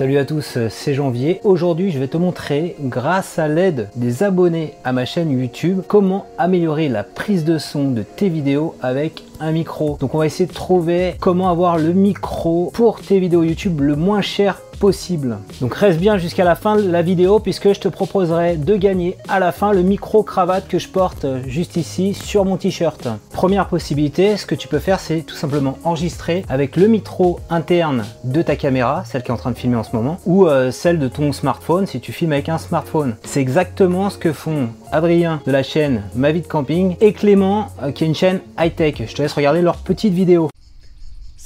Salut 0.00 0.16
à 0.16 0.24
tous, 0.24 0.56
c'est 0.70 0.94
Janvier. 0.94 1.42
Aujourd'hui, 1.44 1.90
je 1.90 1.98
vais 1.98 2.08
te 2.08 2.16
montrer, 2.16 2.74
grâce 2.80 3.38
à 3.38 3.48
l'aide 3.48 3.90
des 3.96 4.22
abonnés 4.22 4.72
à 4.82 4.94
ma 4.94 5.04
chaîne 5.04 5.30
YouTube, 5.30 5.82
comment 5.86 6.24
améliorer 6.38 6.88
la 6.88 7.04
prise 7.04 7.44
de 7.44 7.58
son 7.58 7.90
de 7.90 8.02
tes 8.02 8.30
vidéos 8.30 8.74
avec 8.80 9.24
un 9.40 9.52
micro. 9.52 9.98
Donc 10.00 10.14
on 10.14 10.18
va 10.18 10.24
essayer 10.24 10.46
de 10.46 10.54
trouver 10.54 11.16
comment 11.20 11.50
avoir 11.50 11.76
le 11.76 11.92
micro 11.92 12.70
pour 12.72 13.02
tes 13.02 13.20
vidéos 13.20 13.42
YouTube 13.42 13.82
le 13.82 13.94
moins 13.94 14.22
cher 14.22 14.62
possible. 14.80 15.38
Donc 15.60 15.74
reste 15.74 16.00
bien 16.00 16.18
jusqu'à 16.18 16.42
la 16.42 16.56
fin 16.56 16.74
de 16.76 16.90
la 16.90 17.02
vidéo 17.02 17.38
puisque 17.38 17.72
je 17.72 17.78
te 17.78 17.88
proposerai 17.88 18.56
de 18.56 18.76
gagner 18.76 19.16
à 19.28 19.38
la 19.38 19.52
fin 19.52 19.72
le 19.72 19.82
micro 19.82 20.22
cravate 20.24 20.66
que 20.66 20.78
je 20.78 20.88
porte 20.88 21.26
juste 21.46 21.76
ici 21.76 22.14
sur 22.14 22.44
mon 22.44 22.56
t-shirt. 22.56 23.06
Première 23.30 23.68
possibilité, 23.68 24.36
ce 24.36 24.46
que 24.46 24.54
tu 24.54 24.66
peux 24.66 24.78
faire 24.78 24.98
c'est 24.98 25.20
tout 25.20 25.36
simplement 25.36 25.78
enregistrer 25.84 26.44
avec 26.48 26.76
le 26.76 26.88
micro 26.88 27.38
interne 27.50 28.04
de 28.24 28.42
ta 28.42 28.56
caméra, 28.56 29.04
celle 29.04 29.22
qui 29.22 29.28
est 29.28 29.34
en 29.34 29.36
train 29.36 29.50
de 29.50 29.58
filmer 29.58 29.76
en 29.76 29.84
ce 29.84 29.94
moment, 29.94 30.18
ou 30.24 30.46
euh, 30.46 30.70
celle 30.70 30.98
de 30.98 31.08
ton 31.08 31.32
smartphone 31.32 31.86
si 31.86 32.00
tu 32.00 32.12
filmes 32.12 32.32
avec 32.32 32.48
un 32.48 32.58
smartphone. 32.58 33.16
C'est 33.22 33.40
exactement 33.40 34.08
ce 34.08 34.16
que 34.16 34.32
font 34.32 34.70
Adrien 34.92 35.40
de 35.46 35.52
la 35.52 35.62
chaîne 35.62 36.02
Ma 36.14 36.32
vie 36.32 36.40
de 36.40 36.46
camping 36.46 36.96
et 37.00 37.12
Clément 37.12 37.68
euh, 37.82 37.92
qui 37.92 38.04
est 38.04 38.06
une 38.06 38.14
chaîne 38.14 38.40
high-tech. 38.58 38.94
Je 39.06 39.14
te 39.14 39.20
laisse 39.20 39.34
regarder 39.34 39.60
leurs 39.60 39.76
petites 39.76 40.14
vidéos. 40.14 40.48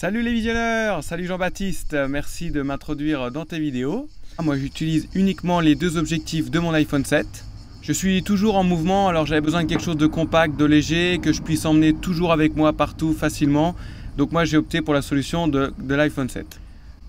Salut 0.04 0.20
les 0.20 0.34
visionneurs, 0.34 1.02
salut 1.02 1.24
Jean-Baptiste, 1.24 1.96
merci 2.10 2.50
de 2.50 2.60
m'introduire 2.60 3.30
dans 3.30 3.46
tes 3.46 3.58
vidéos. 3.58 4.06
Moi 4.38 4.58
j'utilise 4.58 5.08
uniquement 5.14 5.60
les 5.60 5.76
deux 5.76 5.96
objectifs 5.96 6.50
de 6.50 6.58
mon 6.58 6.74
iPhone 6.74 7.06
7. 7.06 7.26
Je 7.80 7.90
suis 7.90 8.22
toujours 8.22 8.56
en 8.56 8.64
mouvement 8.64 9.08
alors 9.08 9.24
j'avais 9.24 9.40
besoin 9.40 9.62
de 9.64 9.66
quelque 9.66 9.82
chose 9.82 9.96
de 9.96 10.06
compact, 10.06 10.58
de 10.58 10.66
léger, 10.66 11.20
que 11.22 11.32
je 11.32 11.40
puisse 11.40 11.64
emmener 11.64 11.94
toujours 11.94 12.32
avec 12.32 12.54
moi 12.54 12.74
partout 12.74 13.14
facilement. 13.14 13.74
Donc 14.18 14.30
moi 14.30 14.44
j'ai 14.44 14.58
opté 14.58 14.82
pour 14.82 14.92
la 14.92 15.00
solution 15.00 15.48
de, 15.48 15.72
de 15.78 15.94
l'iPhone 15.94 16.28
7. 16.28 16.60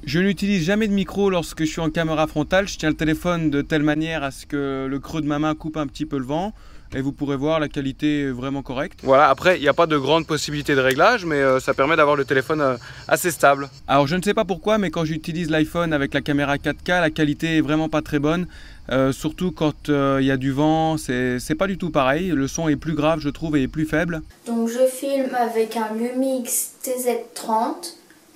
Je 0.05 0.19
n'utilise 0.19 0.63
jamais 0.63 0.87
de 0.87 0.93
micro 0.93 1.29
lorsque 1.29 1.65
je 1.65 1.69
suis 1.69 1.81
en 1.81 1.89
caméra 1.89 2.27
frontale, 2.27 2.69
je 2.69 2.77
tiens 2.77 2.89
le 2.89 2.95
téléphone 2.95 3.49
de 3.49 3.61
telle 3.61 3.83
manière 3.83 4.23
à 4.23 4.31
ce 4.31 4.45
que 4.45 4.87
le 4.89 4.99
creux 4.99 5.21
de 5.21 5.27
ma 5.27 5.37
main 5.37 5.53
coupe 5.53 5.75
un 5.75 5.87
petit 5.87 6.05
peu 6.05 6.17
le 6.17 6.23
vent 6.23 6.53
et 6.93 7.01
vous 7.01 7.11
pourrez 7.11 7.35
voir 7.35 7.59
la 7.59 7.67
qualité 7.67 8.23
est 8.23 8.31
vraiment 8.31 8.61
correcte. 8.61 8.99
Voilà, 9.03 9.29
après 9.29 9.57
il 9.57 9.61
n'y 9.61 9.67
a 9.67 9.73
pas 9.73 9.87
de 9.87 9.97
grande 9.97 10.27
possibilité 10.27 10.75
de 10.75 10.81
réglage, 10.81 11.25
mais 11.25 11.37
euh, 11.37 11.59
ça 11.59 11.73
permet 11.73 11.95
d'avoir 11.95 12.15
le 12.15 12.25
téléphone 12.25 12.61
euh, 12.61 12.77
assez 13.07 13.31
stable. 13.31 13.69
Alors 13.87 14.07
je 14.07 14.15
ne 14.15 14.21
sais 14.21 14.33
pas 14.33 14.45
pourquoi, 14.45 14.77
mais 14.77 14.91
quand 14.91 15.05
j'utilise 15.05 15.49
l'iPhone 15.49 15.93
avec 15.93 16.13
la 16.13 16.21
caméra 16.21 16.55
4K, 16.57 17.01
la 17.01 17.09
qualité 17.09 17.57
est 17.57 17.61
vraiment 17.61 17.89
pas 17.89 18.01
très 18.01 18.19
bonne. 18.19 18.47
Euh, 18.91 19.11
surtout 19.11 19.51
quand 19.51 19.89
il 19.89 20.25
y 20.25 20.31
a 20.31 20.37
du 20.37 20.51
vent, 20.51 20.97
c'est 20.97 21.55
pas 21.57 21.67
du 21.67 21.77
tout 21.77 21.89
pareil. 21.89 22.27
Le 22.27 22.47
son 22.47 22.69
est 22.69 22.75
plus 22.75 22.93
grave, 22.93 23.19
je 23.19 23.29
trouve, 23.29 23.57
et 23.57 23.63
est 23.63 23.67
plus 23.67 23.85
faible. 23.85 24.21
Donc 24.45 24.69
je 24.69 24.85
filme 24.85 25.33
avec 25.33 25.75
un 25.75 25.89
Lumix 25.95 26.73
TZ30 26.83 27.95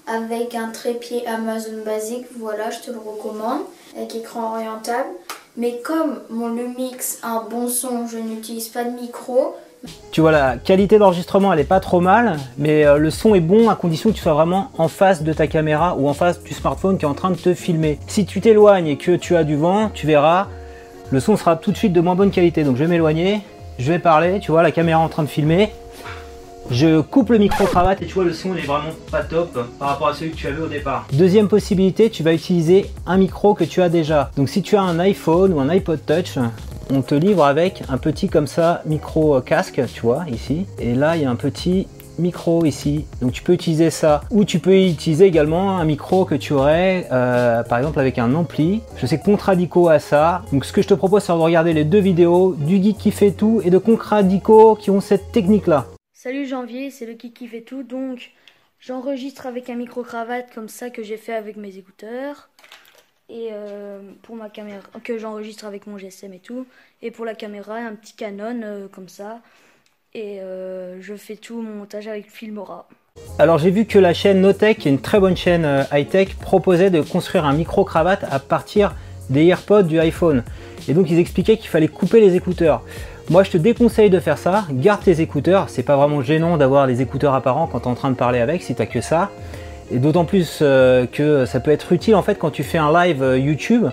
avec 0.09 0.55
un 0.55 0.69
trépied 0.69 1.25
Amazon 1.27 1.83
basique, 1.85 2.25
voilà, 2.37 2.71
je 2.71 2.79
te 2.79 2.91
le 2.91 2.97
recommande, 2.97 3.61
avec 3.95 4.15
écran 4.15 4.53
orientable. 4.55 5.09
Mais 5.57 5.81
comme 5.83 6.19
mon 6.29 6.49
Lumix 6.49 7.19
a 7.21 7.29
un 7.29 7.43
bon 7.49 7.67
son, 7.67 8.07
je 8.07 8.17
n'utilise 8.17 8.69
pas 8.69 8.83
de 8.83 8.91
micro. 8.91 9.55
Tu 10.11 10.21
vois, 10.21 10.31
la 10.31 10.57
qualité 10.57 10.97
d'enregistrement, 10.97 11.53
elle 11.53 11.59
est 11.59 11.63
pas 11.63 11.79
trop 11.79 12.01
mal, 12.01 12.37
mais 12.57 12.85
euh, 12.85 12.97
le 12.97 13.09
son 13.09 13.33
est 13.33 13.39
bon 13.39 13.69
à 13.69 13.75
condition 13.75 14.09
que 14.09 14.15
tu 14.15 14.21
sois 14.21 14.33
vraiment 14.33 14.71
en 14.77 14.89
face 14.89 15.23
de 15.23 15.31
ta 15.31 15.47
caméra 15.47 15.95
ou 15.97 16.09
en 16.09 16.13
face 16.13 16.43
du 16.43 16.53
smartphone 16.53 16.97
qui 16.97 17.05
est 17.05 17.07
en 17.07 17.13
train 17.13 17.31
de 17.31 17.37
te 17.37 17.53
filmer. 17.53 17.97
Si 18.07 18.25
tu 18.25 18.41
t'éloignes 18.41 18.87
et 18.87 18.97
que 18.97 19.15
tu 19.15 19.37
as 19.37 19.43
du 19.43 19.55
vent, 19.55 19.89
tu 19.93 20.05
verras, 20.05 20.47
le 21.11 21.19
son 21.19 21.37
sera 21.37 21.55
tout 21.55 21.71
de 21.71 21.77
suite 21.77 21.93
de 21.93 22.01
moins 22.01 22.15
bonne 22.15 22.31
qualité. 22.31 22.63
Donc 22.63 22.75
je 22.75 22.83
vais 22.83 22.89
m'éloigner, 22.89 23.41
je 23.77 23.91
vais 23.91 23.99
parler, 23.99 24.39
tu 24.41 24.51
vois, 24.51 24.63
la 24.63 24.71
caméra 24.71 24.99
en 24.99 25.07
train 25.07 25.23
de 25.23 25.29
filmer. 25.29 25.71
Je 26.71 27.01
coupe 27.01 27.31
le 27.31 27.39
micro-cravate 27.39 28.01
et 28.03 28.05
tu 28.05 28.13
vois 28.13 28.25
le 28.25 28.33
son 28.33 28.53
n'est 28.53 28.61
vraiment 28.61 28.91
pas 29.11 29.23
top 29.23 29.57
par 29.79 29.89
rapport 29.89 30.09
à 30.09 30.13
celui 30.13 30.31
que 30.31 30.35
tu 30.35 30.45
avais 30.45 30.61
au 30.61 30.67
départ. 30.67 31.07
Deuxième 31.13 31.47
possibilité, 31.47 32.11
tu 32.11 32.21
vas 32.21 32.33
utiliser 32.33 32.85
un 33.07 33.17
micro 33.17 33.55
que 33.55 33.63
tu 33.63 33.81
as 33.81 33.89
déjà. 33.89 34.29
Donc 34.37 34.49
si 34.49 34.61
tu 34.61 34.75
as 34.75 34.81
un 34.81 34.99
iPhone 34.99 35.51
ou 35.53 35.59
un 35.59 35.69
iPod 35.69 35.99
Touch, 36.05 36.37
on 36.91 37.01
te 37.01 37.15
livre 37.15 37.43
avec 37.43 37.81
un 37.89 37.97
petit 37.97 38.29
comme 38.29 38.45
ça 38.45 38.83
micro 38.85 39.41
casque, 39.41 39.81
tu 39.93 40.01
vois, 40.01 40.25
ici. 40.31 40.67
Et 40.77 40.93
là, 40.93 41.15
il 41.15 41.23
y 41.23 41.25
a 41.25 41.31
un 41.31 41.35
petit 41.35 41.87
micro 42.19 42.65
ici. 42.65 43.05
Donc 43.21 43.31
tu 43.31 43.41
peux 43.41 43.53
utiliser 43.53 43.89
ça. 43.89 44.21
Ou 44.29 44.45
tu 44.45 44.59
peux 44.59 44.75
utiliser 44.75 45.25
également 45.25 45.79
un 45.79 45.85
micro 45.85 46.25
que 46.25 46.35
tu 46.35 46.53
aurais, 46.53 47.07
euh, 47.11 47.63
par 47.63 47.79
exemple 47.79 47.99
avec 47.99 48.19
un 48.19 48.35
ampli. 48.35 48.81
Je 48.97 49.07
sais 49.07 49.17
Contradico 49.17 49.89
à 49.89 49.97
ça. 49.97 50.43
Donc 50.51 50.65
ce 50.65 50.73
que 50.73 50.83
je 50.83 50.87
te 50.87 50.93
propose, 50.93 51.23
c'est 51.23 51.33
de 51.33 51.37
regarder 51.37 51.73
les 51.73 51.85
deux 51.85 51.99
vidéos 51.99 52.55
du 52.59 52.81
geek 52.81 52.97
qui 52.97 53.11
fait 53.11 53.31
tout 53.31 53.61
et 53.63 53.71
de 53.71 53.77
Contradico 53.77 54.75
qui 54.75 54.91
ont 54.91 55.01
cette 55.01 55.31
technique-là. 55.31 55.87
Salut 56.21 56.45
Janvier, 56.45 56.91
c'est 56.91 57.05
le 57.05 57.13
qui 57.13 57.47
fait 57.47 57.61
tout. 57.61 57.81
Donc, 57.81 58.31
j'enregistre 58.81 59.47
avec 59.47 59.69
un 59.69 59.75
micro-cravate 59.75 60.53
comme 60.53 60.67
ça 60.67 60.89
que 60.89 61.01
j'ai 61.01 61.15
fait 61.15 61.33
avec 61.33 61.55
mes 61.55 61.77
écouteurs. 61.77 62.49
Et 63.29 63.51
euh, 63.53 64.01
pour 64.23 64.35
ma 64.35 64.49
caméra, 64.49 64.81
que 65.01 65.17
j'enregistre 65.17 65.63
avec 65.63 65.87
mon 65.87 65.97
GSM 65.97 66.33
et 66.33 66.39
tout. 66.39 66.65
Et 67.01 67.09
pour 67.09 67.23
la 67.23 67.35
caméra, 67.35 67.75
un 67.75 67.95
petit 67.95 68.15
Canon 68.15 68.59
euh, 68.63 68.87
comme 68.89 69.07
ça. 69.07 69.39
Et 70.13 70.41
euh, 70.41 71.01
je 71.01 71.15
fais 71.15 71.37
tout 71.37 71.61
mon 71.61 71.73
montage 71.75 72.09
avec 72.09 72.29
Filmora. 72.29 72.89
Alors 73.37 73.57
j'ai 73.57 73.71
vu 73.71 73.85
que 73.85 73.97
la 73.97 74.13
chaîne 74.13 74.41
Notech, 74.41 74.85
une 74.85 74.99
très 74.99 75.21
bonne 75.21 75.37
chaîne 75.37 75.85
high-tech, 75.89 76.35
proposait 76.35 76.89
de 76.89 77.01
construire 77.01 77.45
un 77.45 77.53
micro-cravate 77.53 78.25
à 78.29 78.39
partir 78.39 78.93
des 79.29 79.45
AirPods 79.45 79.83
du 79.83 79.97
iPhone. 80.01 80.43
Et 80.89 80.93
donc 80.93 81.09
ils 81.09 81.19
expliquaient 81.19 81.55
qu'il 81.55 81.69
fallait 81.69 81.87
couper 81.87 82.19
les 82.19 82.35
écouteurs. 82.35 82.83
Moi, 83.29 83.43
je 83.43 83.51
te 83.51 83.57
déconseille 83.57 84.09
de 84.09 84.19
faire 84.19 84.39
ça. 84.39 84.65
Garde 84.71 85.03
tes 85.03 85.21
écouteurs. 85.21 85.69
C'est 85.69 85.83
pas 85.83 85.95
vraiment 85.95 86.23
gênant 86.23 86.57
d'avoir 86.57 86.87
les 86.87 87.03
écouteurs 87.03 87.35
apparents 87.35 87.67
quand 87.67 87.81
tu 87.81 87.85
es 87.85 87.91
en 87.91 87.93
train 87.93 88.09
de 88.09 88.15
parler 88.15 88.39
avec 88.39 88.63
si 88.63 88.73
tu 88.73 88.83
que 88.87 89.01
ça. 89.01 89.29
Et 89.91 89.99
d'autant 89.99 90.25
plus 90.25 90.59
euh, 90.63 91.05
que 91.05 91.45
ça 91.45 91.59
peut 91.59 91.69
être 91.69 91.91
utile 91.91 92.15
en 92.15 92.23
fait 92.23 92.35
quand 92.35 92.49
tu 92.49 92.63
fais 92.63 92.79
un 92.79 92.91
live 92.91 93.21
euh, 93.21 93.37
YouTube 93.37 93.85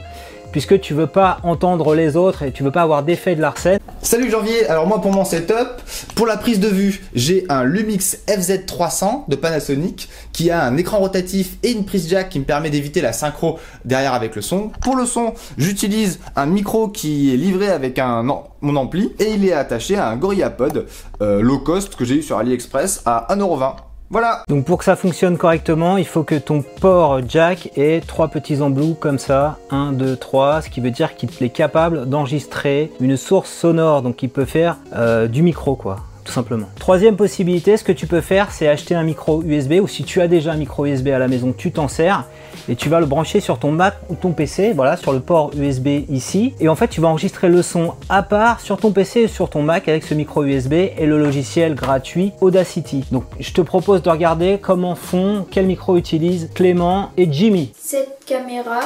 puisque 0.52 0.80
tu 0.80 0.94
veux 0.94 1.06
pas 1.06 1.38
entendre 1.42 1.94
les 1.94 2.16
autres 2.16 2.44
et 2.44 2.50
tu 2.50 2.62
veux 2.62 2.70
pas 2.70 2.80
avoir 2.80 3.02
d'effet 3.02 3.34
de 3.34 3.42
larcène. 3.42 3.78
Salut 4.06 4.30
Janvier, 4.30 4.68
alors 4.68 4.86
moi 4.86 5.00
pour 5.00 5.10
mon 5.10 5.24
setup, 5.24 5.82
pour 6.14 6.28
la 6.28 6.36
prise 6.36 6.60
de 6.60 6.68
vue, 6.68 7.02
j'ai 7.12 7.44
un 7.48 7.64
Lumix 7.64 8.18
FZ300 8.28 9.24
de 9.26 9.34
Panasonic 9.34 10.08
qui 10.30 10.48
a 10.52 10.62
un 10.62 10.76
écran 10.76 10.98
rotatif 10.98 11.56
et 11.64 11.72
une 11.72 11.84
prise 11.84 12.08
jack 12.08 12.28
qui 12.28 12.38
me 12.38 12.44
permet 12.44 12.70
d'éviter 12.70 13.00
la 13.00 13.12
synchro 13.12 13.58
derrière 13.84 14.14
avec 14.14 14.36
le 14.36 14.42
son. 14.42 14.70
Pour 14.80 14.94
le 14.94 15.06
son, 15.06 15.34
j'utilise 15.58 16.20
un 16.36 16.46
micro 16.46 16.86
qui 16.86 17.34
est 17.34 17.36
livré 17.36 17.68
avec 17.68 17.98
un 17.98 18.22
mon 18.22 18.76
ampli 18.76 19.12
et 19.18 19.32
il 19.32 19.44
est 19.44 19.52
attaché 19.52 19.96
à 19.96 20.08
un 20.08 20.16
GorillaPod 20.16 20.86
euh, 21.20 21.42
low 21.42 21.58
cost 21.58 21.96
que 21.96 22.04
j'ai 22.04 22.18
eu 22.18 22.22
sur 22.22 22.38
AliExpress 22.38 23.02
à 23.06 23.26
1,20€. 23.34 23.74
Voilà. 24.10 24.44
Donc 24.48 24.64
pour 24.64 24.78
que 24.78 24.84
ça 24.84 24.94
fonctionne 24.94 25.36
correctement, 25.36 25.96
il 25.96 26.06
faut 26.06 26.22
que 26.22 26.36
ton 26.36 26.62
port 26.62 27.20
jack 27.28 27.70
ait 27.76 28.00
trois 28.06 28.28
petits 28.28 28.62
embouts 28.62 28.94
comme 28.94 29.18
ça, 29.18 29.58
1, 29.70 29.92
2, 29.92 30.16
3, 30.16 30.62
ce 30.62 30.70
qui 30.70 30.80
veut 30.80 30.92
dire 30.92 31.16
qu'il 31.16 31.30
est 31.42 31.50
capable 31.50 32.08
d'enregistrer 32.08 32.92
une 33.00 33.16
source 33.16 33.50
sonore, 33.50 34.02
donc 34.02 34.22
il 34.22 34.28
peut 34.28 34.44
faire 34.44 34.76
euh, 34.94 35.26
du 35.26 35.42
micro 35.42 35.74
quoi 35.74 35.96
simplement. 36.30 36.68
Troisième 36.78 37.16
possibilité, 37.16 37.76
ce 37.76 37.84
que 37.84 37.92
tu 37.92 38.06
peux 38.06 38.20
faire, 38.20 38.50
c'est 38.50 38.68
acheter 38.68 38.94
un 38.94 39.02
micro 39.02 39.42
USB 39.42 39.74
ou 39.82 39.88
si 39.88 40.04
tu 40.04 40.20
as 40.20 40.28
déjà 40.28 40.52
un 40.52 40.56
micro 40.56 40.86
USB 40.86 41.08
à 41.08 41.18
la 41.18 41.28
maison, 41.28 41.54
tu 41.56 41.72
t'en 41.72 41.88
sers 41.88 42.24
et 42.68 42.76
tu 42.76 42.88
vas 42.88 43.00
le 43.00 43.06
brancher 43.06 43.40
sur 43.40 43.58
ton 43.58 43.70
Mac 43.70 43.96
ou 44.08 44.14
ton 44.14 44.32
PC, 44.32 44.72
voilà, 44.72 44.96
sur 44.96 45.12
le 45.12 45.20
port 45.20 45.50
USB 45.56 45.88
ici. 46.10 46.54
Et 46.60 46.68
en 46.68 46.74
fait, 46.74 46.88
tu 46.88 47.00
vas 47.00 47.08
enregistrer 47.08 47.48
le 47.48 47.62
son 47.62 47.94
à 48.08 48.22
part 48.22 48.60
sur 48.60 48.76
ton 48.76 48.92
PC 48.92 49.20
et 49.22 49.28
sur 49.28 49.50
ton 49.50 49.62
Mac 49.62 49.88
avec 49.88 50.04
ce 50.04 50.14
micro 50.14 50.44
USB 50.44 50.72
et 50.72 51.06
le 51.06 51.18
logiciel 51.18 51.74
gratuit 51.74 52.32
Audacity. 52.40 53.04
Donc, 53.12 53.24
je 53.38 53.52
te 53.52 53.60
propose 53.60 54.02
de 54.02 54.10
regarder 54.10 54.58
comment 54.60 54.94
font, 54.94 55.46
quel 55.50 55.66
micro 55.66 55.96
utilise 55.96 56.50
Clément 56.54 57.10
et 57.16 57.30
Jimmy. 57.30 57.72
Cette 57.78 58.24
caméra, 58.26 58.80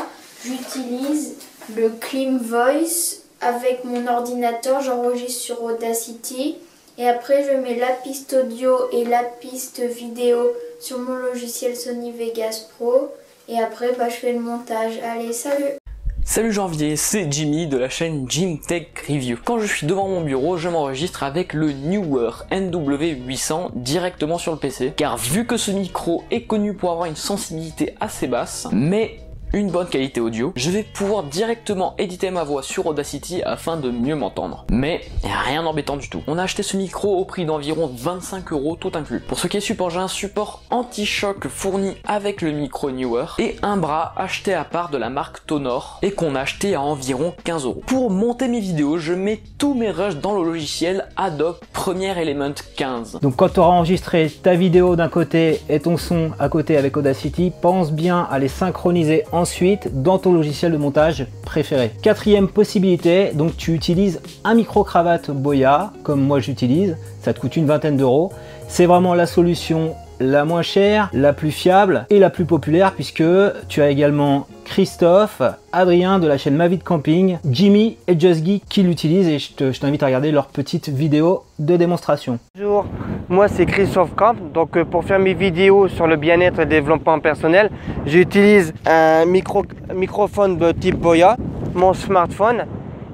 j'utilise 0.44 1.36
le 1.76 1.90
Clean 2.00 2.38
Voice 2.38 3.20
avec 3.40 3.84
mon 3.84 4.06
ordinateur, 4.06 4.82
j'enregistre 4.82 5.40
sur 5.40 5.62
Audacity. 5.62 6.56
Et 6.98 7.08
après, 7.08 7.44
je 7.44 7.56
mets 7.56 7.78
la 7.78 7.92
piste 8.04 8.34
audio 8.34 8.76
et 8.92 9.04
la 9.04 9.22
piste 9.22 9.80
vidéo 9.80 10.52
sur 10.80 10.98
mon 10.98 11.14
logiciel 11.14 11.76
Sony 11.76 12.12
Vegas 12.12 12.68
Pro. 12.76 13.08
Et 13.48 13.58
après, 13.58 13.92
bah, 13.98 14.08
je 14.08 14.16
fais 14.16 14.32
le 14.32 14.40
montage. 14.40 14.98
Allez, 15.02 15.32
salut 15.32 15.80
Salut 16.22 16.52
Janvier, 16.52 16.94
c'est 16.94 17.32
Jimmy 17.32 17.66
de 17.66 17.76
la 17.76 17.88
chaîne 17.88 18.26
Jim 18.28 18.58
Tech 18.64 18.86
Review. 19.08 19.36
Quand 19.42 19.58
je 19.58 19.66
suis 19.66 19.86
devant 19.86 20.06
mon 20.06 20.20
bureau, 20.20 20.58
je 20.58 20.68
m'enregistre 20.68 21.24
avec 21.24 21.54
le 21.54 21.72
Newer 21.72 22.30
NW800 22.52 23.70
directement 23.74 24.38
sur 24.38 24.52
le 24.52 24.58
PC, 24.58 24.92
car 24.96 25.16
vu 25.16 25.44
que 25.46 25.56
ce 25.56 25.72
micro 25.72 26.22
est 26.30 26.42
connu 26.42 26.74
pour 26.74 26.92
avoir 26.92 27.06
une 27.06 27.16
sensibilité 27.16 27.94
assez 27.98 28.28
basse, 28.28 28.68
mais 28.70 29.19
une 29.52 29.70
bonne 29.70 29.88
qualité 29.88 30.20
audio, 30.20 30.52
je 30.54 30.70
vais 30.70 30.84
pouvoir 30.84 31.24
directement 31.24 31.94
éditer 31.98 32.30
ma 32.30 32.44
voix 32.44 32.62
sur 32.62 32.86
Audacity 32.86 33.42
afin 33.42 33.76
de 33.76 33.90
mieux 33.90 34.14
m'entendre. 34.14 34.64
Mais 34.70 35.00
rien 35.24 35.62
d'embêtant 35.62 35.96
du 35.96 36.08
tout. 36.08 36.22
On 36.28 36.38
a 36.38 36.44
acheté 36.44 36.62
ce 36.62 36.76
micro 36.76 37.18
au 37.18 37.24
prix 37.24 37.44
d'environ 37.44 37.90
25 37.92 38.52
euros 38.52 38.76
tout 38.76 38.92
inclus. 38.94 39.20
Pour 39.20 39.38
ce 39.38 39.48
qui 39.48 39.56
est 39.56 39.60
support, 39.60 39.90
j'ai 39.90 39.98
un 39.98 40.08
support 40.08 40.62
anti-choc 40.70 41.48
fourni 41.48 41.96
avec 42.06 42.42
le 42.42 42.52
micro 42.52 42.90
Newer 42.90 43.26
et 43.38 43.56
un 43.62 43.76
bras 43.76 44.12
acheté 44.16 44.54
à 44.54 44.64
part 44.64 44.90
de 44.90 44.98
la 44.98 45.10
marque 45.10 45.44
Tonor 45.46 45.98
et 46.02 46.12
qu'on 46.12 46.36
a 46.36 46.40
acheté 46.40 46.74
à 46.74 46.80
environ 46.80 47.34
15 47.44 47.64
euros. 47.64 47.82
Pour 47.86 48.10
monter 48.10 48.46
mes 48.46 48.60
vidéos, 48.60 48.98
je 48.98 49.14
mets 49.14 49.40
tous 49.58 49.74
mes 49.74 49.90
rushs 49.90 50.16
dans 50.16 50.34
le 50.34 50.44
logiciel 50.44 51.08
Adobe 51.16 51.58
Premiere 51.72 52.18
Element 52.18 52.54
15. 52.76 53.18
Donc 53.20 53.36
quand 53.36 53.48
tu 53.48 53.60
auras 53.60 53.70
enregistré 53.70 54.30
ta 54.30 54.54
vidéo 54.54 54.94
d'un 54.94 55.08
côté 55.08 55.60
et 55.68 55.80
ton 55.80 55.96
son 55.96 56.30
à 56.38 56.48
côté 56.48 56.76
avec 56.76 56.96
Audacity, 56.96 57.52
pense 57.60 57.90
bien 57.90 58.28
à 58.30 58.38
les 58.38 58.48
synchroniser 58.48 59.24
en 59.32 59.39
ensuite 59.40 60.02
dans 60.02 60.18
ton 60.18 60.32
logiciel 60.32 60.70
de 60.72 60.76
montage 60.76 61.26
préféré. 61.42 61.90
Quatrième 62.02 62.46
possibilité, 62.46 63.30
donc 63.32 63.56
tu 63.56 63.72
utilises 63.74 64.20
un 64.44 64.54
micro-cravate 64.54 65.30
Boya, 65.30 65.92
comme 66.02 66.20
moi 66.20 66.40
j'utilise, 66.40 66.96
ça 67.22 67.32
te 67.32 67.40
coûte 67.40 67.56
une 67.56 67.66
vingtaine 67.66 67.96
d'euros. 67.96 68.32
C'est 68.68 68.86
vraiment 68.86 69.14
la 69.14 69.26
solution 69.26 69.94
la 70.20 70.44
moins 70.44 70.60
chère, 70.60 71.08
la 71.14 71.32
plus 71.32 71.50
fiable 71.50 72.06
et 72.10 72.18
la 72.18 72.28
plus 72.28 72.44
populaire 72.44 72.92
puisque 72.92 73.24
tu 73.68 73.80
as 73.80 73.88
également 73.88 74.46
Christophe, 74.66 75.40
Adrien 75.72 76.18
de 76.18 76.28
la 76.28 76.36
chaîne 76.36 76.56
Ma 76.56 76.68
Vie 76.68 76.76
de 76.76 76.84
Camping, 76.84 77.38
Jimmy 77.50 77.96
et 78.06 78.20
Just 78.20 78.44
Geek 78.44 78.64
qui 78.68 78.82
l'utilisent 78.82 79.28
et 79.28 79.38
je 79.38 79.80
t'invite 79.80 80.02
à 80.02 80.06
regarder 80.06 80.30
leur 80.30 80.48
petite 80.48 80.90
vidéo 80.90 81.44
de 81.58 81.76
démonstration. 81.76 82.38
Bonjour, 82.54 82.84
moi 83.30 83.46
c'est 83.48 83.64
Christophe 83.64 84.14
Camp. 84.16 84.34
Donc 84.52 84.76
euh, 84.76 84.84
pour 84.84 85.04
faire 85.04 85.20
mes 85.20 85.34
vidéos 85.34 85.88
sur 85.88 86.06
le 86.06 86.16
bien-être 86.16 86.58
et 86.58 86.64
le 86.64 86.68
développement 86.68 87.20
personnel, 87.20 87.70
j'utilise 88.04 88.74
un 88.84 89.24
micro, 89.24 89.64
microphone 89.94 90.58
de 90.58 90.72
type 90.72 90.96
Boya, 90.96 91.36
mon 91.74 91.94
smartphone 91.94 92.66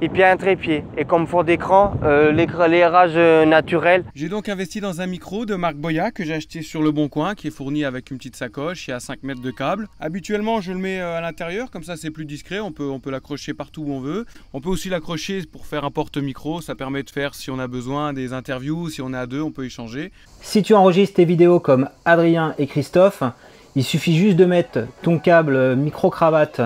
et 0.02 0.08
puis 0.08 0.22
un 0.22 0.37
trépied. 0.37 0.84
Et 0.96 1.04
comme 1.04 1.26
fond 1.26 1.43
d'écran, 1.43 1.94
euh, 2.02 2.32
l'éclairage 2.32 3.12
euh, 3.14 3.44
naturel. 3.44 4.04
J'ai 4.14 4.28
donc 4.28 4.48
investi 4.48 4.81
dans 4.81 5.00
un 5.00 5.06
micro 5.06 5.46
de 5.46 5.54
marque 5.54 5.76
Boya 5.76 6.10
que 6.10 6.25
j'ai 6.25 6.34
acheté 6.34 6.62
sur 6.62 6.82
le 6.82 6.90
Bon 6.90 7.08
Coin, 7.08 7.34
qui 7.34 7.48
est 7.48 7.50
fourni 7.50 7.84
avec 7.84 8.10
une 8.10 8.19
petite 8.19 8.37
sacoche 8.37 8.88
et 8.88 8.93
à 8.93 9.00
5 9.00 9.22
mètres 9.22 9.40
de 9.40 9.50
câble. 9.50 9.88
Habituellement, 10.00 10.60
je 10.60 10.72
le 10.72 10.78
mets 10.78 11.00
euh, 11.00 11.16
à 11.16 11.20
l'intérieur, 11.20 11.70
comme 11.70 11.84
ça 11.84 11.96
c'est 11.96 12.10
plus 12.10 12.25
discret, 12.25 12.60
on 12.60 12.72
peut, 12.72 12.88
on 12.88 13.00
peut 13.00 13.10
l'accrocher 13.10 13.54
partout 13.54 13.82
où 13.82 13.93
on 13.93 14.00
veut. 14.00 14.26
On 14.52 14.60
peut 14.60 14.70
aussi 14.70 14.88
l'accrocher 14.88 15.43
pour 15.50 15.66
faire 15.66 15.84
un 15.84 15.90
porte-micro, 15.90 16.60
ça 16.60 16.75
permet 16.75 17.02
de 17.02 17.10
faire 17.10 17.34
si 17.34 17.50
on 17.50 17.58
a 17.58 17.66
besoin 17.66 18.12
des 18.12 18.32
interviews, 18.32 18.90
si 18.90 19.00
on 19.02 19.12
est 19.12 19.19
à 19.19 19.26
deux, 19.26 19.40
on 19.40 19.50
peut 19.50 19.64
échanger. 19.64 20.12
Si 20.40 20.62
tu 20.62 20.75
enregistres 20.75 21.16
tes 21.16 21.25
vidéos 21.25 21.60
comme 21.60 21.88
Adrien 22.04 22.54
et 22.58 22.66
Christophe, 22.66 23.22
il 23.75 23.84
suffit 23.84 24.16
juste 24.16 24.37
de 24.37 24.44
mettre 24.44 24.81
ton 25.02 25.19
câble 25.19 25.76
micro-cravate 25.76 26.62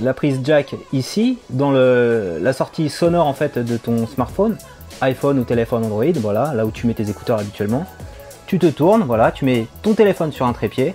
la 0.00 0.14
prise 0.14 0.40
jack 0.44 0.74
ici, 0.92 1.38
dans 1.50 1.70
la 1.70 2.52
sortie 2.52 2.88
sonore 2.88 3.26
en 3.26 3.34
fait 3.34 3.58
de 3.58 3.76
ton 3.76 4.06
smartphone, 4.06 4.56
iPhone 5.00 5.38
ou 5.38 5.44
téléphone 5.44 5.84
Android, 5.84 6.04
voilà, 6.16 6.52
là 6.54 6.66
où 6.66 6.70
tu 6.70 6.86
mets 6.86 6.94
tes 6.94 7.08
écouteurs 7.08 7.38
habituellement. 7.38 7.86
Tu 8.46 8.58
te 8.58 8.66
tournes, 8.66 9.02
voilà, 9.02 9.30
tu 9.30 9.44
mets 9.44 9.66
ton 9.82 9.94
téléphone 9.94 10.32
sur 10.32 10.46
un 10.46 10.52
trépied, 10.52 10.94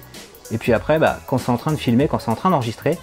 et 0.51 0.57
puis 0.57 0.73
après, 0.73 0.99
bah, 0.99 1.19
quand 1.27 1.37
c'est 1.37 1.51
en 1.51 1.57
train 1.57 1.71
de 1.71 1.77
filmer, 1.77 2.07
quand 2.07 2.19
c'est 2.19 2.31
en 2.31 2.35
train 2.35 2.49
d'enregistrer, 2.49 2.97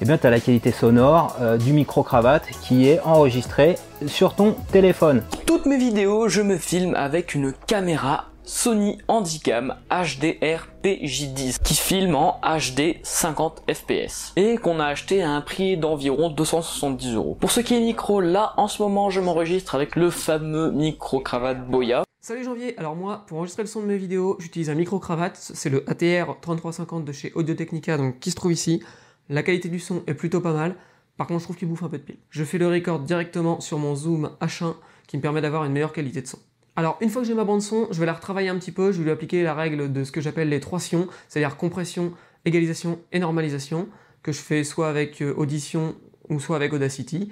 eh 0.00 0.04
bien, 0.04 0.18
tu 0.18 0.26
as 0.26 0.30
la 0.30 0.40
qualité 0.40 0.72
sonore 0.72 1.36
euh, 1.40 1.56
du 1.56 1.72
micro-cravate 1.72 2.48
qui 2.62 2.88
est 2.88 3.00
enregistré 3.04 3.76
sur 4.06 4.34
ton 4.34 4.56
téléphone. 4.72 5.22
Toutes 5.46 5.66
mes 5.66 5.78
vidéos, 5.78 6.28
je 6.28 6.42
me 6.42 6.58
filme 6.58 6.94
avec 6.94 7.34
une 7.34 7.52
caméra 7.66 8.26
Sony 8.46 8.98
Handycam 9.08 9.74
HDR 9.90 10.68
PJ10 10.82 11.62
qui 11.62 11.74
filme 11.74 12.14
en 12.14 12.38
HD 12.42 12.96
50 13.02 13.62
fps 13.72 14.34
et 14.36 14.58
qu'on 14.58 14.80
a 14.80 14.84
acheté 14.84 15.22
à 15.22 15.30
un 15.30 15.40
prix 15.40 15.78
d'environ 15.78 16.28
270 16.28 17.14
euros. 17.14 17.38
Pour 17.40 17.50
ce 17.50 17.60
qui 17.60 17.74
est 17.74 17.80
micro, 17.80 18.20
là 18.20 18.52
en 18.58 18.68
ce 18.68 18.82
moment 18.82 19.08
je 19.08 19.22
m'enregistre 19.22 19.74
avec 19.74 19.96
le 19.96 20.10
fameux 20.10 20.70
micro 20.70 21.20
cravate 21.20 21.66
Boya. 21.70 22.04
Salut 22.20 22.44
Janvier, 22.44 22.78
alors 22.78 22.96
moi 22.96 23.24
pour 23.26 23.38
enregistrer 23.38 23.62
le 23.62 23.68
son 23.68 23.80
de 23.80 23.86
mes 23.86 23.96
vidéos 23.96 24.36
j'utilise 24.40 24.68
un 24.68 24.74
micro 24.74 24.98
cravate, 24.98 25.38
c'est 25.38 25.70
le 25.70 25.88
ATR 25.88 26.38
3350 26.42 27.04
de 27.06 27.12
chez 27.12 27.32
Audio 27.34 27.54
Technica 27.54 27.96
donc 27.96 28.18
qui 28.18 28.30
se 28.30 28.36
trouve 28.36 28.52
ici. 28.52 28.82
La 29.30 29.42
qualité 29.42 29.70
du 29.70 29.78
son 29.78 30.02
est 30.06 30.14
plutôt 30.14 30.42
pas 30.42 30.52
mal, 30.52 30.76
par 31.16 31.26
contre 31.26 31.40
je 31.40 31.44
trouve 31.44 31.56
qu'il 31.56 31.68
bouffe 31.68 31.82
un 31.82 31.88
peu 31.88 31.96
de 31.96 32.02
pile. 32.02 32.18
Je 32.28 32.44
fais 32.44 32.58
le 32.58 32.68
record 32.68 33.00
directement 33.00 33.60
sur 33.60 33.78
mon 33.78 33.94
zoom 33.94 34.32
H1 34.42 34.74
qui 35.06 35.16
me 35.16 35.22
permet 35.22 35.40
d'avoir 35.40 35.64
une 35.64 35.72
meilleure 35.72 35.94
qualité 35.94 36.20
de 36.20 36.26
son. 36.26 36.38
Alors 36.76 36.96
une 37.00 37.08
fois 37.08 37.22
que 37.22 37.28
j'ai 37.28 37.34
ma 37.34 37.44
bande 37.44 37.62
son, 37.62 37.86
je 37.92 38.00
vais 38.00 38.06
la 38.06 38.14
retravailler 38.14 38.48
un 38.48 38.56
petit 38.56 38.72
peu, 38.72 38.90
je 38.90 38.98
vais 38.98 39.04
lui 39.04 39.10
appliquer 39.12 39.44
la 39.44 39.54
règle 39.54 39.92
de 39.92 40.02
ce 40.02 40.10
que 40.10 40.20
j'appelle 40.20 40.48
les 40.48 40.58
trois 40.58 40.80
sions, 40.80 41.06
c'est-à-dire 41.28 41.56
compression, 41.56 42.12
égalisation 42.44 42.98
et 43.12 43.20
normalisation, 43.20 43.88
que 44.24 44.32
je 44.32 44.40
fais 44.40 44.64
soit 44.64 44.88
avec 44.88 45.22
euh, 45.22 45.32
Audition 45.36 45.94
ou 46.28 46.40
soit 46.40 46.56
avec 46.56 46.72
Audacity. 46.72 47.30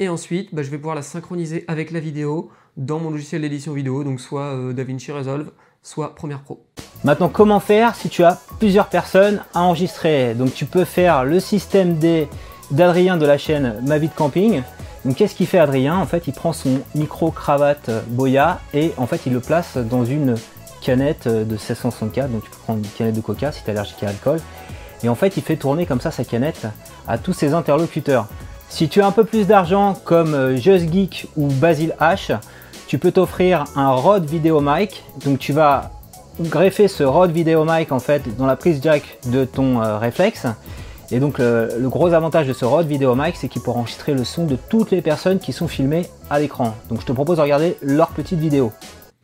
Et 0.00 0.08
ensuite, 0.08 0.52
bah, 0.52 0.62
je 0.62 0.70
vais 0.70 0.78
pouvoir 0.78 0.96
la 0.96 1.02
synchroniser 1.02 1.64
avec 1.68 1.92
la 1.92 2.00
vidéo 2.00 2.50
dans 2.76 2.98
mon 2.98 3.10
logiciel 3.10 3.42
d'édition 3.42 3.74
vidéo, 3.74 4.02
donc 4.02 4.20
soit 4.20 4.54
euh, 4.54 4.72
DaVinci 4.72 5.12
Resolve, 5.12 5.52
soit 5.82 6.16
Premiere 6.16 6.42
Pro. 6.42 6.66
Maintenant, 7.04 7.28
comment 7.28 7.60
faire 7.60 7.94
si 7.94 8.08
tu 8.08 8.24
as 8.24 8.40
plusieurs 8.58 8.88
personnes 8.88 9.42
à 9.54 9.62
enregistrer? 9.62 10.34
Donc 10.34 10.52
tu 10.52 10.64
peux 10.64 10.84
faire 10.84 11.24
le 11.24 11.38
système 11.38 11.98
d'Adrien 12.70 13.16
de 13.16 13.26
la 13.26 13.38
chaîne 13.38 13.80
Ma 13.86 13.98
vie 13.98 14.08
camping. 14.08 14.62
Donc 15.04 15.16
qu'est-ce 15.16 15.34
qu'il 15.34 15.46
fait 15.46 15.58
Adrien? 15.58 15.96
En 15.96 16.06
fait, 16.06 16.26
il 16.26 16.34
prend 16.34 16.52
son 16.52 16.80
micro-cravate 16.94 17.90
Boya 18.08 18.60
et 18.74 18.92
en 18.96 19.06
fait, 19.06 19.22
il 19.26 19.32
le 19.32 19.40
place 19.40 19.76
dans 19.76 20.04
une 20.04 20.34
canette 20.82 21.26
de 21.26 21.44
1664. 21.44 22.30
Donc 22.30 22.44
tu 22.44 22.50
peux 22.50 22.56
prendre 22.58 22.80
une 22.80 22.90
canette 22.90 23.14
de 23.14 23.20
coca 23.20 23.52
si 23.52 23.62
tu 23.62 23.68
es 23.68 23.70
allergique 23.70 24.02
à 24.02 24.06
l'alcool. 24.06 24.40
Et 25.02 25.08
en 25.08 25.14
fait, 25.14 25.36
il 25.36 25.42
fait 25.42 25.56
tourner 25.56 25.86
comme 25.86 26.00
ça 26.00 26.10
sa 26.10 26.24
canette 26.24 26.66
à 27.08 27.18
tous 27.18 27.32
ses 27.32 27.54
interlocuteurs. 27.54 28.26
Si 28.68 28.88
tu 28.88 29.00
as 29.00 29.06
un 29.06 29.12
peu 29.12 29.24
plus 29.24 29.46
d'argent 29.46 29.94
comme 30.04 30.34
euh, 30.34 30.56
Just 30.56 30.92
Geek 30.92 31.26
ou 31.36 31.48
Basil 31.48 31.94
H, 32.00 32.38
tu 32.86 32.98
peux 32.98 33.10
t'offrir 33.10 33.64
un 33.76 33.90
Rode 33.90 34.26
Video 34.26 34.60
Mic. 34.60 35.02
Donc 35.24 35.38
tu 35.38 35.52
vas 35.52 35.90
greffer 36.40 36.88
ce 36.88 37.02
Rode 37.02 37.32
Video 37.32 37.64
Mic 37.64 37.92
en 37.92 37.98
fait 37.98 38.36
dans 38.36 38.46
la 38.46 38.56
prise 38.56 38.80
jack 38.82 39.18
de 39.26 39.44
ton 39.44 39.82
euh, 39.82 39.98
réflexe 39.98 40.46
et 41.12 41.18
donc 41.18 41.38
le, 41.38 41.88
gros 41.88 42.12
avantage 42.12 42.46
de 42.46 42.52
ce 42.52 42.64
Rode 42.64 42.86
Video 42.86 43.14
Mic, 43.16 43.34
c'est 43.36 43.48
qu'il 43.48 43.62
pourra 43.62 43.80
enregistrer 43.80 44.14
le 44.14 44.24
son 44.24 44.46
de 44.46 44.56
toutes 44.56 44.92
les 44.92 45.02
personnes 45.02 45.40
qui 45.40 45.52
sont 45.52 45.66
filmées 45.66 46.06
à 46.30 46.38
l'écran. 46.38 46.74
Donc 46.88 47.00
je 47.00 47.06
te 47.06 47.12
propose 47.12 47.38
de 47.38 47.42
regarder 47.42 47.76
leur 47.82 48.10
petite 48.10 48.38
vidéo. 48.38 48.72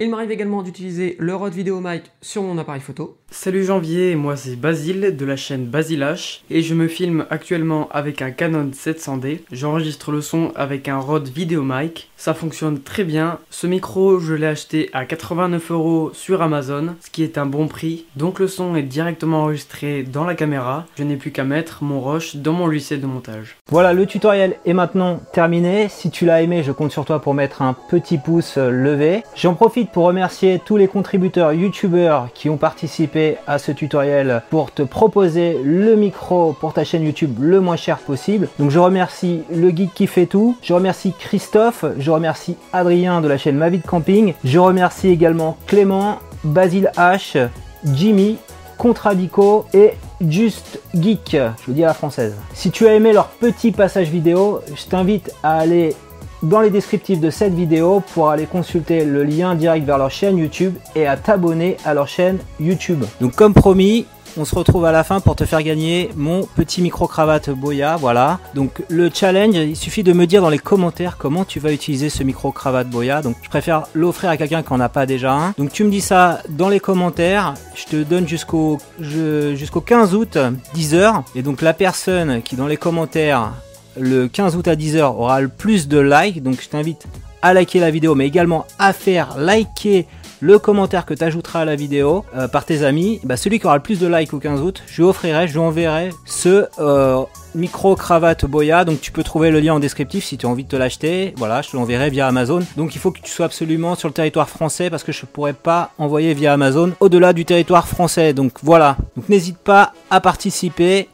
Il 0.00 0.10
m'arrive 0.10 0.30
également 0.30 0.62
d'utiliser 0.62 1.16
le 1.18 1.34
Rode 1.34 1.54
Video 1.54 1.80
Mic 1.80 2.02
sur 2.20 2.42
mon 2.42 2.58
appareil 2.58 2.82
photo. 2.82 3.18
Salut 3.32 3.64
Janvier, 3.64 4.14
moi 4.14 4.36
c'est 4.36 4.54
Basile 4.54 5.16
de 5.16 5.24
la 5.24 5.36
chaîne 5.36 5.66
Basilash 5.66 6.42
et 6.48 6.62
je 6.62 6.74
me 6.74 6.86
filme 6.86 7.26
actuellement 7.28 7.88
avec 7.90 8.22
un 8.22 8.30
Canon 8.30 8.70
700D. 8.72 9.40
J'enregistre 9.50 10.12
le 10.12 10.20
son 10.20 10.52
avec 10.54 10.88
un 10.88 10.98
Rode 10.98 11.28
Video 11.28 11.62
Mic. 11.64 12.08
Ça 12.16 12.34
fonctionne 12.34 12.80
très 12.80 13.04
bien. 13.04 13.38
Ce 13.50 13.66
micro, 13.66 14.20
je 14.20 14.32
l'ai 14.32 14.46
acheté 14.46 14.90
à 14.92 15.04
89 15.04 15.70
euros 15.72 16.10
sur 16.14 16.40
Amazon, 16.40 16.94
ce 17.00 17.10
qui 17.10 17.24
est 17.24 17.36
un 17.36 17.46
bon 17.46 17.66
prix. 17.66 18.06
Donc 18.14 18.38
le 18.38 18.48
son 18.48 18.76
est 18.76 18.82
directement 18.82 19.42
enregistré 19.42 20.04
dans 20.04 20.24
la 20.24 20.34
caméra. 20.34 20.86
Je 20.96 21.02
n'ai 21.02 21.16
plus 21.16 21.32
qu'à 21.32 21.44
mettre 21.44 21.82
mon 21.82 22.00
rush 22.00 22.36
dans 22.36 22.52
mon 22.52 22.66
logiciel 22.66 23.00
de 23.00 23.06
montage. 23.06 23.56
Voilà, 23.70 23.92
le 23.92 24.06
tutoriel 24.06 24.56
est 24.64 24.72
maintenant 24.72 25.20
terminé. 25.32 25.88
Si 25.88 26.10
tu 26.10 26.26
l'as 26.26 26.42
aimé, 26.42 26.62
je 26.62 26.72
compte 26.72 26.92
sur 26.92 27.04
toi 27.04 27.20
pour 27.20 27.34
mettre 27.34 27.60
un 27.60 27.76
petit 27.90 28.18
pouce 28.18 28.56
levé. 28.56 29.24
J'en 29.34 29.54
profite 29.54 29.90
pour 29.90 30.04
remercier 30.04 30.60
tous 30.64 30.76
les 30.76 30.88
contributeurs 30.88 31.52
youtubeurs 31.52 32.28
qui 32.32 32.48
ont 32.48 32.56
participé 32.56 33.15
à 33.46 33.58
ce 33.58 33.72
tutoriel 33.72 34.42
pour 34.50 34.72
te 34.72 34.82
proposer 34.82 35.58
le 35.64 35.96
micro 35.96 36.52
pour 36.52 36.72
ta 36.72 36.84
chaîne 36.84 37.04
YouTube 37.04 37.38
le 37.40 37.60
moins 37.60 37.76
cher 37.76 37.98
possible. 37.98 38.48
Donc 38.58 38.70
je 38.70 38.78
remercie 38.78 39.42
le 39.50 39.70
geek 39.70 39.94
qui 39.94 40.06
fait 40.06 40.26
tout, 40.26 40.56
je 40.62 40.74
remercie 40.74 41.14
Christophe, 41.18 41.84
je 41.98 42.10
remercie 42.10 42.56
Adrien 42.72 43.20
de 43.20 43.28
la 43.28 43.38
chaîne 43.38 43.56
Ma 43.56 43.70
vie 43.70 43.78
de 43.78 43.86
camping, 43.86 44.34
je 44.44 44.58
remercie 44.58 45.08
également 45.08 45.56
Clément, 45.66 46.18
Basile 46.44 46.90
H, 46.96 47.48
Jimmy, 47.84 48.36
Contradico 48.76 49.66
et 49.72 49.92
Just 50.20 50.80
Geek, 50.94 51.32
je 51.32 51.66
vous 51.66 51.72
dis 51.72 51.84
à 51.84 51.88
la 51.88 51.94
française. 51.94 52.34
Si 52.54 52.70
tu 52.70 52.86
as 52.86 52.94
aimé 52.94 53.12
leur 53.12 53.28
petit 53.28 53.72
passage 53.72 54.08
vidéo, 54.08 54.60
je 54.74 54.84
t'invite 54.84 55.30
à 55.42 55.58
aller 55.58 55.94
dans 56.42 56.60
les 56.60 56.70
descriptifs 56.70 57.20
de 57.20 57.30
cette 57.30 57.54
vidéo 57.54 58.02
pour 58.14 58.30
aller 58.30 58.46
consulter 58.46 59.04
le 59.04 59.24
lien 59.24 59.54
direct 59.54 59.86
vers 59.86 59.98
leur 59.98 60.10
chaîne 60.10 60.38
YouTube 60.38 60.74
et 60.94 61.06
à 61.06 61.16
t'abonner 61.16 61.76
à 61.84 61.94
leur 61.94 62.08
chaîne 62.08 62.38
YouTube. 62.60 63.04
Donc 63.20 63.34
comme 63.34 63.54
promis, 63.54 64.06
on 64.38 64.44
se 64.44 64.54
retrouve 64.54 64.84
à 64.84 64.92
la 64.92 65.02
fin 65.02 65.20
pour 65.20 65.34
te 65.34 65.44
faire 65.44 65.62
gagner 65.62 66.10
mon 66.14 66.42
petit 66.42 66.82
micro-cravate 66.82 67.50
Boya, 67.50 67.96
voilà. 67.96 68.38
Donc 68.54 68.82
le 68.88 69.10
challenge, 69.12 69.54
il 69.54 69.76
suffit 69.76 70.02
de 70.02 70.12
me 70.12 70.26
dire 70.26 70.42
dans 70.42 70.50
les 70.50 70.58
commentaires 70.58 71.16
comment 71.16 71.44
tu 71.44 71.58
vas 71.58 71.72
utiliser 71.72 72.10
ce 72.10 72.22
micro-cravate 72.22 72.88
Boya. 72.88 73.22
Donc 73.22 73.36
je 73.42 73.48
préfère 73.48 73.84
l'offrir 73.94 74.28
à 74.30 74.36
quelqu'un 74.36 74.62
qui 74.62 74.72
n'en 74.72 74.80
a 74.80 74.88
pas 74.88 75.06
déjà 75.06 75.32
un. 75.32 75.54
Donc 75.56 75.72
tu 75.72 75.84
me 75.84 75.90
dis 75.90 76.02
ça 76.02 76.42
dans 76.50 76.68
les 76.68 76.80
commentaires, 76.80 77.54
je 77.74 77.84
te 77.84 78.02
donne 78.02 78.28
jusqu'au 78.28 78.78
jusqu'au 79.00 79.80
15 79.80 80.14
août 80.14 80.36
10h. 80.74 81.22
Et 81.34 81.42
donc 81.42 81.62
la 81.62 81.72
personne 81.72 82.42
qui 82.42 82.56
dans 82.56 82.66
les 82.66 82.76
commentaires 82.76 83.52
le 83.98 84.28
15 84.28 84.56
août 84.56 84.68
à 84.68 84.74
10h 84.74 85.02
aura 85.02 85.40
le 85.40 85.48
plus 85.48 85.88
de 85.88 85.98
likes. 85.98 86.42
Donc 86.42 86.60
je 86.62 86.68
t'invite 86.68 87.06
à 87.42 87.54
liker 87.54 87.80
la 87.80 87.90
vidéo, 87.90 88.14
mais 88.14 88.26
également 88.26 88.66
à 88.78 88.92
faire 88.92 89.36
liker 89.38 90.06
le 90.40 90.58
commentaire 90.58 91.06
que 91.06 91.14
tu 91.14 91.24
ajouteras 91.24 91.60
à 91.60 91.64
la 91.64 91.76
vidéo 91.76 92.24
euh, 92.36 92.48
par 92.48 92.64
tes 92.64 92.82
amis. 92.82 93.20
Bah, 93.24 93.36
celui 93.36 93.58
qui 93.58 93.66
aura 93.66 93.76
le 93.76 93.82
plus 93.82 93.98
de 93.98 94.06
likes 94.06 94.34
au 94.34 94.38
15 94.38 94.60
août, 94.60 94.82
je 94.86 95.02
lui 95.02 95.08
offrirai, 95.08 95.48
je 95.48 95.54
lui 95.54 95.60
enverrai 95.60 96.10
ce 96.24 96.66
euh, 96.78 97.22
micro 97.54 97.96
cravate 97.96 98.44
Boya. 98.44 98.84
Donc 98.84 99.00
tu 99.00 99.12
peux 99.12 99.22
trouver 99.22 99.50
le 99.50 99.60
lien 99.60 99.74
en 99.74 99.80
descriptif 99.80 100.24
si 100.24 100.36
tu 100.36 100.46
as 100.46 100.48
envie 100.48 100.64
de 100.64 100.68
te 100.68 100.76
l'acheter. 100.76 101.34
Voilà, 101.36 101.62
je 101.62 101.70
te 101.70 101.76
l'enverrai 101.76 102.10
via 102.10 102.26
Amazon. 102.26 102.60
Donc 102.76 102.94
il 102.94 102.98
faut 102.98 103.10
que 103.10 103.20
tu 103.20 103.30
sois 103.30 103.46
absolument 103.46 103.94
sur 103.94 104.08
le 104.08 104.14
territoire 104.14 104.48
français 104.48 104.90
parce 104.90 105.04
que 105.04 105.12
je 105.12 105.22
ne 105.22 105.26
pourrais 105.26 105.54
pas 105.54 105.90
envoyer 105.98 106.34
via 106.34 106.52
Amazon 106.52 106.92
au-delà 107.00 107.32
du 107.32 107.44
territoire 107.44 107.88
français. 107.88 108.34
Donc 108.34 108.52
voilà. 108.62 108.96
Donc 109.16 109.28
n'hésite 109.28 109.58
pas 109.58 109.92
à 110.10 110.20
participer 110.20 111.08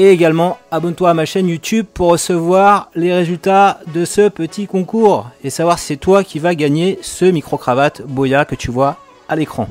et 0.00 0.12
également, 0.12 0.56
abonne-toi 0.70 1.10
à 1.10 1.14
ma 1.14 1.26
chaîne 1.26 1.46
YouTube 1.46 1.84
pour 1.92 2.08
recevoir 2.08 2.88
les 2.94 3.12
résultats 3.12 3.80
de 3.92 4.06
ce 4.06 4.30
petit 4.30 4.66
concours 4.66 5.28
et 5.44 5.50
savoir 5.50 5.78
si 5.78 5.88
c'est 5.88 5.96
toi 5.98 6.24
qui 6.24 6.38
vas 6.38 6.54
gagner 6.54 6.98
ce 7.02 7.26
micro-cravate 7.26 8.00
Boya 8.06 8.46
que 8.46 8.54
tu 8.54 8.70
vois 8.70 8.96
à 9.28 9.36
l'écran. 9.36 9.68